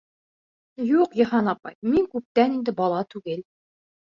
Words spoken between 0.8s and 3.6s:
Юҡ, Йыһан апай, мин күптән инде бала түгел.